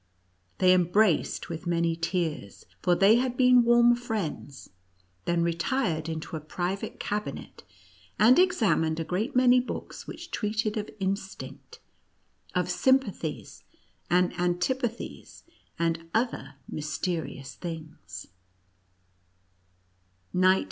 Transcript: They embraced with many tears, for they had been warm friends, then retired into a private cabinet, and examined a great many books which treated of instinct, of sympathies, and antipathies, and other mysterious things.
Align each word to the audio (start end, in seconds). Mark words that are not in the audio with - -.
They 0.57 0.73
embraced 0.73 1.47
with 1.47 1.67
many 1.67 1.95
tears, 1.95 2.65
for 2.81 2.95
they 2.95 3.17
had 3.17 3.37
been 3.37 3.63
warm 3.63 3.95
friends, 3.95 4.71
then 5.25 5.43
retired 5.43 6.09
into 6.09 6.35
a 6.35 6.39
private 6.41 6.99
cabinet, 6.99 7.63
and 8.17 8.39
examined 8.39 8.99
a 8.99 9.03
great 9.03 9.35
many 9.35 9.59
books 9.59 10.07
which 10.07 10.31
treated 10.31 10.75
of 10.75 10.89
instinct, 10.99 11.81
of 12.55 12.67
sympathies, 12.67 13.63
and 14.09 14.33
antipathies, 14.39 15.43
and 15.77 16.09
other 16.15 16.55
mysterious 16.67 17.53
things. 17.53 18.25